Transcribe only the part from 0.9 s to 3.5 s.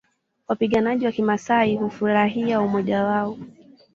wa kimaasai hufurahia umoja wao